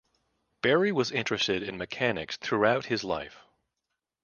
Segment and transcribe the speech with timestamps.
[0.63, 3.45] Berry was interested in mechanics throughout his life.